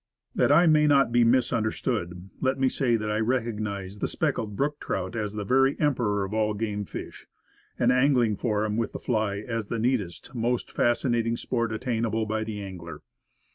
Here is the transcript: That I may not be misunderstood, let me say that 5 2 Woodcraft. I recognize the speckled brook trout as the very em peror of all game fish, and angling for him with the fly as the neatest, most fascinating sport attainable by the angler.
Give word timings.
That 0.33 0.51
I 0.51 0.65
may 0.65 0.87
not 0.87 1.11
be 1.11 1.23
misunderstood, 1.23 2.31
let 2.39 2.57
me 2.57 2.69
say 2.69 2.95
that 2.95 3.05
5 3.05 3.19
2 3.19 3.19
Woodcraft. 3.19 3.21
I 3.21 3.37
recognize 3.37 3.99
the 3.99 4.07
speckled 4.07 4.55
brook 4.55 4.79
trout 4.79 5.15
as 5.15 5.33
the 5.35 5.43
very 5.43 5.79
em 5.79 5.93
peror 5.93 6.25
of 6.25 6.33
all 6.33 6.55
game 6.55 6.85
fish, 6.85 7.27
and 7.77 7.91
angling 7.91 8.37
for 8.37 8.65
him 8.65 8.77
with 8.77 8.93
the 8.93 8.97
fly 8.99 9.35
as 9.47 9.67
the 9.67 9.77
neatest, 9.77 10.33
most 10.33 10.71
fascinating 10.71 11.37
sport 11.37 11.71
attainable 11.71 12.25
by 12.25 12.43
the 12.43 12.63
angler. 12.63 13.03